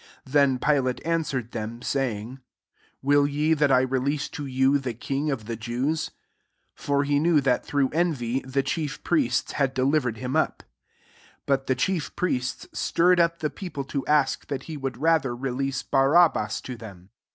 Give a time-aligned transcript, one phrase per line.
[0.25, 2.39] 9 Then Pilate answered them, saying,"
[3.03, 6.07] Will ye that I release to you the king of the Jews ?'>
[6.75, 10.63] 10 (For he knew that through envy the, chief priests had delivered him up.)
[11.45, 15.19] 11 But the chief priests stirred up the people to aair, that he would ra
[15.19, 17.11] ther release Barabbas to them.